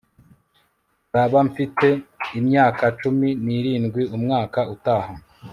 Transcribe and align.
nzaba 1.07 1.37
mfite 1.49 1.87
imyaka 2.39 2.83
cumi 2.99 3.29
n'irindwi 3.45 4.03
umwaka 4.15 4.59
utaha 4.75 5.13